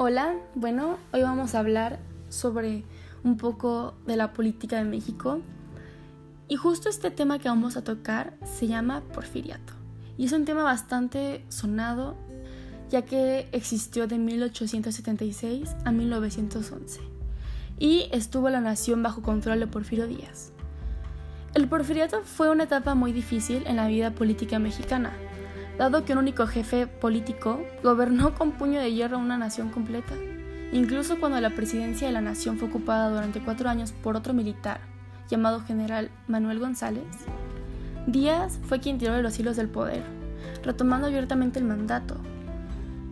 Hola, 0.00 0.36
bueno, 0.54 0.96
hoy 1.12 1.22
vamos 1.22 1.56
a 1.56 1.58
hablar 1.58 1.98
sobre 2.28 2.84
un 3.24 3.36
poco 3.36 3.94
de 4.06 4.14
la 4.14 4.32
política 4.32 4.76
de 4.76 4.84
México. 4.84 5.40
Y 6.46 6.54
justo 6.54 6.88
este 6.88 7.10
tema 7.10 7.40
que 7.40 7.48
vamos 7.48 7.76
a 7.76 7.82
tocar 7.82 8.34
se 8.44 8.68
llama 8.68 9.02
porfiriato. 9.12 9.72
Y 10.16 10.26
es 10.26 10.32
un 10.32 10.44
tema 10.44 10.62
bastante 10.62 11.44
sonado, 11.48 12.14
ya 12.88 13.02
que 13.02 13.48
existió 13.50 14.06
de 14.06 14.18
1876 14.18 15.74
a 15.84 15.90
1911. 15.90 17.00
Y 17.80 18.08
estuvo 18.12 18.50
la 18.50 18.60
nación 18.60 19.02
bajo 19.02 19.22
control 19.22 19.58
de 19.58 19.66
Porfirio 19.66 20.06
Díaz. 20.06 20.52
El 21.54 21.66
porfiriato 21.66 22.22
fue 22.22 22.50
una 22.50 22.64
etapa 22.64 22.94
muy 22.94 23.10
difícil 23.10 23.64
en 23.66 23.74
la 23.74 23.88
vida 23.88 24.12
política 24.12 24.60
mexicana, 24.60 25.12
dado 25.78 26.04
que 26.04 26.12
un 26.12 26.18
único 26.18 26.46
jefe 26.46 26.88
político 26.88 27.60
gobernó 27.84 28.34
con 28.34 28.52
puño 28.52 28.80
de 28.80 28.92
hierro 28.92 29.18
una 29.18 29.38
nación 29.38 29.70
completa. 29.70 30.14
Incluso 30.72 31.18
cuando 31.18 31.40
la 31.40 31.50
presidencia 31.50 32.08
de 32.08 32.12
la 32.12 32.20
nación 32.20 32.58
fue 32.58 32.68
ocupada 32.68 33.08
durante 33.08 33.40
cuatro 33.40 33.70
años 33.70 33.92
por 33.92 34.16
otro 34.16 34.34
militar, 34.34 34.80
llamado 35.30 35.60
general 35.60 36.10
Manuel 36.26 36.58
González, 36.58 37.04
Díaz 38.06 38.58
fue 38.64 38.80
quien 38.80 38.98
tiró 38.98 39.14
de 39.14 39.22
los 39.22 39.38
hilos 39.38 39.56
del 39.56 39.68
poder, 39.68 40.02
retomando 40.64 41.06
abiertamente 41.06 41.58
el 41.58 41.64
mandato. 41.64 42.16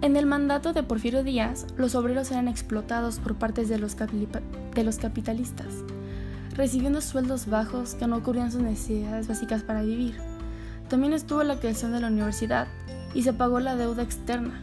En 0.03 0.17
el 0.17 0.27
mandato 0.27 0.73
de 0.73 0.83
Porfirio 0.83 1.23
Díaz, 1.23 1.67
los 1.77 1.95
obreros 1.95 2.31
eran 2.31 2.49
explotados 2.49 3.19
por 3.19 3.37
parte 3.37 3.65
de 3.65 3.79
los, 3.79 3.97
de 3.97 4.85
los 4.85 4.99
capitalistas, 4.99 5.85
recibiendo 6.55 7.01
sueldos 7.01 7.47
bajos 7.47 7.95
que 7.95 8.07
no 8.07 8.23
cubrían 8.23 8.51
sus 8.51 8.61
necesidades 8.61 9.29
básicas 9.29 9.63
para 9.63 9.83
vivir. 9.83 10.36
También 10.89 11.13
estuvo 11.13 11.43
la 11.43 11.59
creación 11.59 11.93
de 11.93 12.01
la 12.01 12.09
universidad 12.09 12.69
y 13.15 13.23
se 13.23 13.33
pagó 13.33 13.61
la 13.61 13.77
deuda 13.77 14.03
externa, 14.03 14.61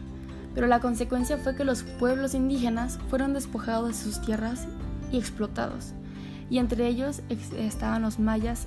pero 0.54 0.66
la 0.66 0.80
consecuencia 0.80 1.36
fue 1.36 1.54
que 1.54 1.64
los 1.64 1.82
pueblos 1.82 2.34
indígenas 2.34 2.98
fueron 3.10 3.34
despojados 3.34 3.88
de 3.88 3.94
sus 3.94 4.20
tierras 4.22 4.66
y 5.12 5.18
explotados, 5.18 5.92
y 6.48 6.58
entre 6.58 6.86
ellos 6.86 7.20
estaban 7.58 8.02
los 8.02 8.18
mayas 8.18 8.66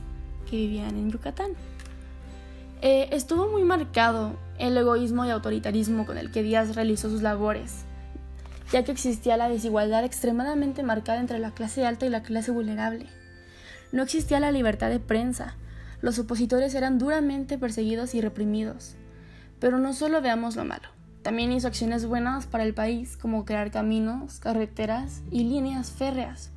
que 0.50 0.58
vivían 0.58 0.98
en 0.98 1.10
Yucatán. 1.10 1.52
Eh, 2.82 3.10
estuvo 3.12 3.48
muy 3.50 3.64
marcado 3.64 4.38
el 4.60 4.78
egoísmo 4.78 5.26
y 5.26 5.32
autoritarismo 5.32 6.06
con 6.06 6.18
el 6.18 6.32
que 6.32 6.44
Díaz 6.44 6.76
realizó 6.76 7.10
sus 7.10 7.24
labores, 7.24 7.86
ya 8.72 8.84
que 8.84 8.92
existía 8.92 9.36
la 9.38 9.50
desigualdad 9.50 10.04
extremadamente 10.04 10.84
marcada 10.84 11.20
entre 11.20 11.40
la 11.40 11.52
clase 11.52 11.86
alta 11.86 12.06
y 12.06 12.10
la 12.10 12.22
clase 12.22 12.52
vulnerable. 12.52 13.08
No 13.92 14.04
existía 14.04 14.40
la 14.40 14.52
libertad 14.52 14.90
de 14.90 15.00
prensa, 15.00 15.56
los 16.02 16.20
opositores 16.20 16.76
eran 16.76 16.98
duramente 16.98 17.58
perseguidos 17.58 18.16
y 18.16 18.22
reprimidos. 18.22 18.96
Pero 19.60 19.80
no 19.80 19.94
solo 19.94 20.22
veamos 20.22 20.56
lo 20.56 20.66
malo, 20.66 20.90
también 21.24 21.52
hizo 21.52 21.68
acciones 21.68 22.06
buenas 22.06 22.46
para 22.46 22.64
el 22.64 22.74
país 22.74 23.18
como 23.18 23.44
crear 23.44 23.72
caminos, 23.72 24.40
carreteras 24.40 25.24
y 25.32 25.44
líneas 25.44 25.92
férreas 25.92 26.52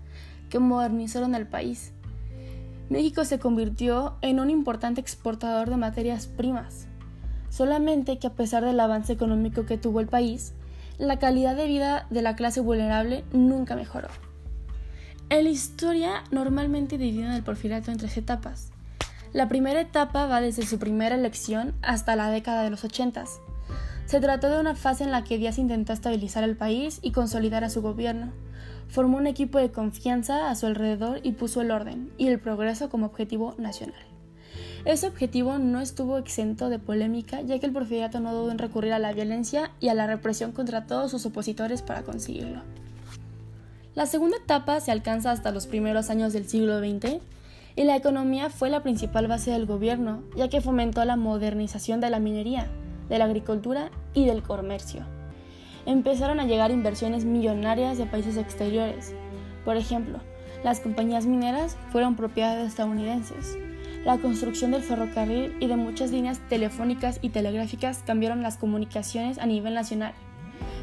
que 0.48 0.58
modernizaron 0.58 1.34
el 1.34 1.46
país. 1.46 1.92
México 2.88 3.24
se 3.24 3.38
convirtió 3.38 4.16
en 4.20 4.40
un 4.40 4.50
importante 4.50 5.00
exportador 5.00 5.70
de 5.70 5.76
materias 5.76 6.26
primas, 6.26 6.86
solamente 7.48 8.18
que 8.18 8.26
a 8.26 8.34
pesar 8.34 8.64
del 8.64 8.80
avance 8.80 9.12
económico 9.12 9.66
que 9.66 9.78
tuvo 9.78 10.00
el 10.00 10.08
país, 10.08 10.54
la 10.98 11.18
calidad 11.18 11.56
de 11.56 11.66
vida 11.66 12.06
de 12.10 12.20
la 12.22 12.36
clase 12.36 12.60
vulnerable 12.60 13.24
nunca 13.32 13.74
mejoró. 13.74 14.08
En 15.30 15.44
la 15.44 15.50
historia 15.50 16.24
normalmente 16.30 16.98
dividen 16.98 17.30
el 17.30 17.42
porfiriato 17.42 17.90
en 17.90 17.98
tres 17.98 18.16
etapas. 18.16 18.70
La 19.32 19.48
primera 19.48 19.80
etapa 19.80 20.26
va 20.26 20.40
desde 20.40 20.66
su 20.66 20.80
primera 20.80 21.14
elección 21.14 21.74
hasta 21.82 22.16
la 22.16 22.30
década 22.30 22.64
de 22.64 22.70
los 22.70 22.82
80. 22.82 23.24
Se 24.06 24.20
trató 24.20 24.50
de 24.50 24.58
una 24.58 24.74
fase 24.74 25.04
en 25.04 25.12
la 25.12 25.22
que 25.22 25.38
Díaz 25.38 25.58
intentó 25.58 25.92
estabilizar 25.92 26.42
el 26.42 26.56
país 26.56 26.98
y 27.00 27.12
consolidar 27.12 27.62
a 27.62 27.70
su 27.70 27.80
gobierno. 27.80 28.32
Formó 28.88 29.18
un 29.18 29.28
equipo 29.28 29.58
de 29.58 29.70
confianza 29.70 30.50
a 30.50 30.56
su 30.56 30.66
alrededor 30.66 31.20
y 31.22 31.32
puso 31.32 31.60
el 31.60 31.70
orden 31.70 32.10
y 32.18 32.26
el 32.26 32.40
progreso 32.40 32.90
como 32.90 33.06
objetivo 33.06 33.54
nacional. 33.56 34.02
Ese 34.84 35.06
objetivo 35.06 35.58
no 35.58 35.80
estuvo 35.80 36.18
exento 36.18 36.68
de 36.68 36.80
polémica, 36.80 37.40
ya 37.42 37.60
que 37.60 37.66
el 37.66 37.72
porfiriato 37.72 38.18
no 38.18 38.34
dudó 38.34 38.50
en 38.50 38.58
recurrir 38.58 38.94
a 38.94 38.98
la 38.98 39.12
violencia 39.12 39.70
y 39.78 39.88
a 39.88 39.94
la 39.94 40.08
represión 40.08 40.50
contra 40.50 40.86
todos 40.88 41.12
sus 41.12 41.24
opositores 41.24 41.82
para 41.82 42.02
conseguirlo. 42.02 42.62
La 43.94 44.06
segunda 44.06 44.38
etapa 44.38 44.80
se 44.80 44.90
alcanza 44.90 45.30
hasta 45.30 45.52
los 45.52 45.68
primeros 45.68 46.10
años 46.10 46.32
del 46.32 46.48
siglo 46.48 46.80
XX, 46.80 47.20
y 47.80 47.84
la 47.84 47.96
economía 47.96 48.50
fue 48.50 48.68
la 48.68 48.82
principal 48.82 49.26
base 49.26 49.52
del 49.52 49.64
gobierno, 49.64 50.22
ya 50.36 50.48
que 50.48 50.60
fomentó 50.60 51.02
la 51.06 51.16
modernización 51.16 51.98
de 51.98 52.10
la 52.10 52.18
minería, 52.18 52.66
de 53.08 53.16
la 53.16 53.24
agricultura 53.24 53.90
y 54.12 54.26
del 54.26 54.42
comercio. 54.42 55.06
Empezaron 55.86 56.40
a 56.40 56.44
llegar 56.44 56.72
inversiones 56.72 57.24
millonarias 57.24 57.96
de 57.96 58.04
países 58.04 58.36
exteriores. 58.36 59.14
Por 59.64 59.78
ejemplo, 59.78 60.18
las 60.62 60.80
compañías 60.80 61.24
mineras 61.24 61.78
fueron 61.90 62.16
propiedad 62.16 62.54
de 62.54 62.66
estadounidenses. 62.66 63.56
La 64.04 64.18
construcción 64.18 64.72
del 64.72 64.82
ferrocarril 64.82 65.54
y 65.58 65.66
de 65.66 65.76
muchas 65.76 66.10
líneas 66.10 66.38
telefónicas 66.50 67.18
y 67.22 67.30
telegráficas 67.30 68.02
cambiaron 68.04 68.42
las 68.42 68.58
comunicaciones 68.58 69.38
a 69.38 69.46
nivel 69.46 69.72
nacional. 69.72 70.12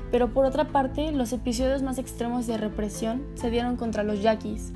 Pero 0.10 0.34
por 0.34 0.46
otra 0.46 0.70
parte, 0.70 1.12
los 1.12 1.32
episodios 1.32 1.84
más 1.84 2.00
extremos 2.00 2.48
de 2.48 2.58
represión 2.58 3.24
se 3.36 3.52
dieron 3.52 3.76
contra 3.76 4.02
los 4.02 4.24
yaquis, 4.24 4.74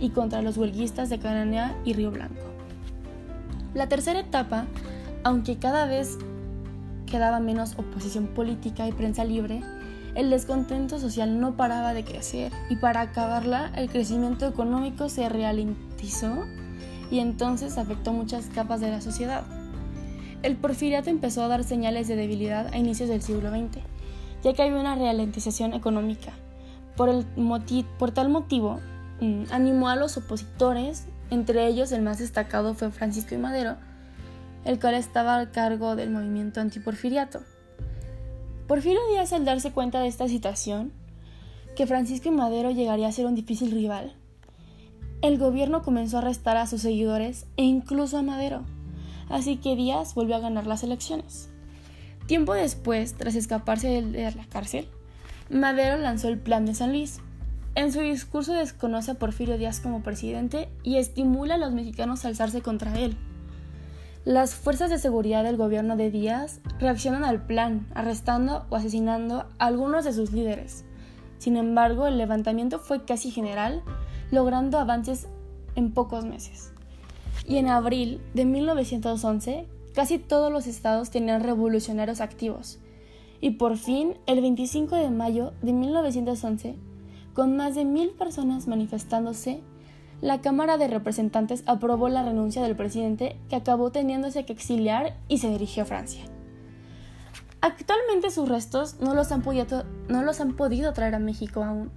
y 0.00 0.10
contra 0.10 0.42
los 0.42 0.56
huelguistas 0.56 1.08
de 1.08 1.18
Cananea 1.18 1.76
y 1.84 1.92
Río 1.92 2.10
Blanco. 2.10 2.42
La 3.74 3.88
tercera 3.88 4.20
etapa, 4.20 4.66
aunque 5.24 5.56
cada 5.58 5.86
vez 5.86 6.18
quedaba 7.06 7.40
menos 7.40 7.74
oposición 7.78 8.26
política 8.26 8.86
y 8.88 8.92
prensa 8.92 9.24
libre, 9.24 9.62
el 10.14 10.30
descontento 10.30 10.98
social 10.98 11.40
no 11.40 11.56
paraba 11.56 11.92
de 11.92 12.04
crecer 12.04 12.52
y 12.70 12.76
para 12.76 13.02
acabarla 13.02 13.70
el 13.76 13.90
crecimiento 13.90 14.46
económico 14.46 15.10
se 15.10 15.28
ralentizó 15.28 16.44
y 17.10 17.18
entonces 17.18 17.76
afectó 17.76 18.12
muchas 18.12 18.46
capas 18.46 18.80
de 18.80 18.90
la 18.90 19.00
sociedad. 19.00 19.44
El 20.42 20.56
porfiriato 20.56 21.10
empezó 21.10 21.42
a 21.42 21.48
dar 21.48 21.64
señales 21.64 22.08
de 22.08 22.16
debilidad 22.16 22.72
a 22.72 22.78
inicios 22.78 23.08
del 23.08 23.22
siglo 23.22 23.50
XX, 23.50 23.82
ya 24.42 24.52
que 24.52 24.62
había 24.62 24.80
una 24.80 24.94
ralentización 24.94 25.74
económica. 25.74 26.32
Por, 26.96 27.10
el 27.10 27.26
por 27.98 28.10
tal 28.12 28.30
motivo, 28.30 28.80
animó 29.50 29.88
a 29.88 29.96
los 29.96 30.16
opositores, 30.16 31.06
entre 31.30 31.66
ellos 31.66 31.92
el 31.92 32.02
más 32.02 32.18
destacado 32.18 32.74
fue 32.74 32.90
Francisco 32.90 33.34
I. 33.34 33.38
Madero, 33.38 33.76
el 34.64 34.78
cual 34.78 34.94
estaba 34.94 35.36
al 35.36 35.50
cargo 35.50 35.96
del 35.96 36.10
movimiento 36.10 36.60
antiporfiriato. 36.60 37.40
Porfirio 38.66 39.00
Díaz, 39.10 39.32
al 39.32 39.44
darse 39.44 39.72
cuenta 39.72 40.00
de 40.00 40.08
esta 40.08 40.28
situación, 40.28 40.92
que 41.74 41.86
Francisco 41.86 42.28
I. 42.28 42.32
Madero 42.32 42.70
llegaría 42.70 43.08
a 43.08 43.12
ser 43.12 43.26
un 43.26 43.34
difícil 43.34 43.70
rival, 43.70 44.14
el 45.22 45.38
gobierno 45.38 45.82
comenzó 45.82 46.18
a 46.18 46.20
arrestar 46.20 46.58
a 46.58 46.66
sus 46.66 46.82
seguidores 46.82 47.46
e 47.56 47.62
incluso 47.62 48.18
a 48.18 48.22
Madero, 48.22 48.64
así 49.30 49.56
que 49.56 49.74
Díaz 49.74 50.14
volvió 50.14 50.36
a 50.36 50.40
ganar 50.40 50.66
las 50.66 50.82
elecciones. 50.82 51.48
Tiempo 52.26 52.52
después, 52.54 53.14
tras 53.14 53.34
escaparse 53.34 54.02
de 54.02 54.30
la 54.30 54.44
cárcel, 54.44 54.88
Madero 55.48 55.96
lanzó 55.96 56.28
el 56.28 56.38
Plan 56.38 56.66
de 56.66 56.74
San 56.74 56.90
Luis, 56.90 57.20
en 57.76 57.92
su 57.92 58.00
discurso 58.00 58.54
desconoce 58.54 59.12
a 59.12 59.14
Porfirio 59.14 59.58
Díaz 59.58 59.80
como 59.80 60.02
presidente 60.02 60.70
y 60.82 60.96
estimula 60.96 61.54
a 61.54 61.58
los 61.58 61.72
mexicanos 61.72 62.24
a 62.24 62.28
alzarse 62.28 62.62
contra 62.62 62.98
él. 62.98 63.16
Las 64.24 64.54
fuerzas 64.54 64.88
de 64.88 64.98
seguridad 64.98 65.44
del 65.44 65.58
gobierno 65.58 65.94
de 65.94 66.10
Díaz 66.10 66.60
reaccionan 66.80 67.22
al 67.22 67.46
plan, 67.46 67.86
arrestando 67.94 68.64
o 68.70 68.76
asesinando 68.76 69.46
a 69.58 69.66
algunos 69.66 70.04
de 70.06 70.14
sus 70.14 70.32
líderes. 70.32 70.84
Sin 71.38 71.58
embargo, 71.58 72.06
el 72.06 72.16
levantamiento 72.16 72.78
fue 72.78 73.04
casi 73.04 73.30
general, 73.30 73.82
logrando 74.30 74.78
avances 74.78 75.28
en 75.74 75.92
pocos 75.92 76.24
meses. 76.24 76.72
Y 77.46 77.58
en 77.58 77.68
abril 77.68 78.22
de 78.32 78.46
1911, 78.46 79.68
casi 79.94 80.18
todos 80.18 80.50
los 80.50 80.66
estados 80.66 81.10
tenían 81.10 81.42
revolucionarios 81.42 82.22
activos. 82.22 82.78
Y 83.42 83.50
por 83.50 83.76
fin, 83.76 84.14
el 84.26 84.40
25 84.40 84.96
de 84.96 85.10
mayo 85.10 85.52
de 85.60 85.74
1911, 85.74 86.76
con 87.36 87.54
más 87.54 87.74
de 87.74 87.84
mil 87.84 88.12
personas 88.12 88.66
manifestándose, 88.66 89.60
la 90.22 90.40
Cámara 90.40 90.78
de 90.78 90.88
Representantes 90.88 91.62
aprobó 91.66 92.08
la 92.08 92.22
renuncia 92.22 92.62
del 92.62 92.74
presidente 92.74 93.36
que 93.50 93.56
acabó 93.56 93.92
teniéndose 93.92 94.46
que 94.46 94.54
exiliar 94.54 95.18
y 95.28 95.36
se 95.36 95.50
dirigió 95.50 95.82
a 95.82 95.86
Francia. 95.86 96.24
Actualmente 97.60 98.30
sus 98.30 98.48
restos 98.48 98.96
no 99.00 99.14
los 99.14 99.32
han, 99.32 99.42
podido, 99.42 100.92
traer 100.94 101.14
a 101.14 101.18
México 101.18 101.62
aún. 101.62 101.90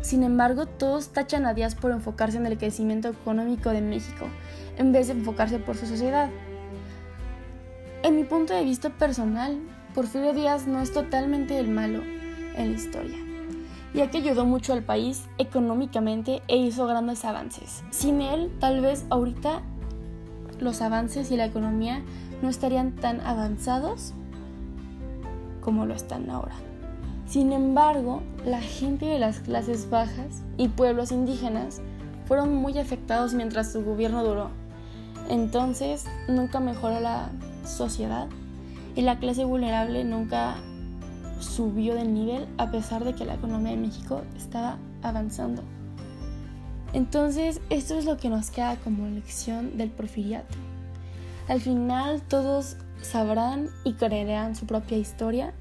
Sin 0.00 0.24
embargo, 0.24 0.66
todos 0.66 1.10
tachan 1.10 1.46
a 1.46 1.54
Díaz 1.54 1.76
por 1.76 1.92
enfocarse 1.92 2.38
en 2.38 2.46
el 2.46 2.58
crecimiento 2.58 3.06
económico 3.10 3.70
de 3.70 3.80
México, 3.80 4.26
en 4.76 4.90
vez 4.90 5.06
de 5.06 5.12
enfocarse 5.12 5.60
por 5.60 5.76
su 5.76 5.86
sociedad. 5.86 6.30
En 8.02 8.16
mi 8.16 8.24
punto 8.24 8.54
de 8.54 8.64
vista 8.64 8.90
personal, 8.90 9.56
Porfirio 9.94 10.32
Díaz 10.32 10.66
no 10.66 10.82
es 10.82 10.92
totalmente 10.92 11.60
el 11.60 11.68
malo 11.68 12.02
en 12.56 12.72
la 12.72 12.76
historia 12.76 13.27
ya 13.94 14.10
que 14.10 14.18
ayudó 14.18 14.44
mucho 14.44 14.72
al 14.72 14.82
país 14.82 15.24
económicamente 15.38 16.42
e 16.48 16.56
hizo 16.56 16.86
grandes 16.86 17.24
avances. 17.24 17.82
Sin 17.90 18.20
él, 18.20 18.50
tal 18.60 18.80
vez 18.80 19.06
ahorita 19.10 19.62
los 20.60 20.82
avances 20.82 21.30
y 21.30 21.36
la 21.36 21.46
economía 21.46 22.02
no 22.42 22.48
estarían 22.48 22.92
tan 22.92 23.20
avanzados 23.20 24.12
como 25.60 25.86
lo 25.86 25.94
están 25.94 26.30
ahora. 26.30 26.54
Sin 27.26 27.52
embargo, 27.52 28.22
la 28.44 28.60
gente 28.60 29.06
de 29.06 29.18
las 29.18 29.40
clases 29.40 29.90
bajas 29.90 30.42
y 30.56 30.68
pueblos 30.68 31.12
indígenas 31.12 31.82
fueron 32.26 32.54
muy 32.54 32.78
afectados 32.78 33.34
mientras 33.34 33.72
su 33.72 33.84
gobierno 33.84 34.24
duró. 34.24 34.50
Entonces, 35.28 36.06
nunca 36.26 36.58
mejoró 36.58 37.00
la 37.00 37.30
sociedad 37.64 38.28
y 38.96 39.02
la 39.02 39.18
clase 39.18 39.44
vulnerable 39.44 40.04
nunca 40.04 40.56
subió 41.40 41.94
de 41.94 42.04
nivel 42.04 42.46
a 42.58 42.70
pesar 42.70 43.04
de 43.04 43.14
que 43.14 43.24
la 43.24 43.34
economía 43.34 43.72
de 43.72 43.78
México 43.78 44.22
estaba 44.36 44.78
avanzando. 45.02 45.62
Entonces, 46.92 47.60
esto 47.70 47.98
es 47.98 48.04
lo 48.04 48.16
que 48.16 48.30
nos 48.30 48.50
queda 48.50 48.76
como 48.76 49.06
lección 49.08 49.76
del 49.76 49.90
porfiriato. 49.90 50.56
Al 51.48 51.60
final 51.60 52.22
todos 52.22 52.76
sabrán 53.02 53.68
y 53.84 53.94
creerán 53.94 54.56
su 54.56 54.66
propia 54.66 54.98
historia, 54.98 55.52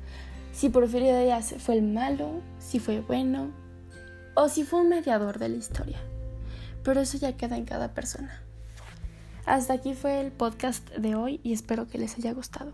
si 0.54 0.70
Porfirio 0.70 1.20
Díaz 1.20 1.56
fue 1.60 1.76
el 1.76 1.84
malo, 1.84 2.42
si 2.60 2.80
fue 2.80 3.02
bueno 3.02 3.52
o 4.36 4.50
si 4.50 4.64
fue 4.64 4.82
un 4.82 4.90
mediador 4.90 5.38
de 5.38 5.50
la 5.50 5.58
historia. 5.58 6.00
Pero 6.84 7.02
eso 7.02 7.18
ya 7.18 7.38
queda 7.38 7.58
en 7.58 7.66
cada 7.66 7.94
persona. 7.94 8.42
Hasta 9.46 9.74
aquí 9.74 9.94
fue 9.94 10.20
el 10.20 10.32
podcast 10.32 10.90
de 10.96 11.16
hoy 11.16 11.40
y 11.44 11.54
espero 11.54 11.88
que 11.88 11.98
les 11.98 12.18
haya 12.18 12.34
gustado. 12.34 12.74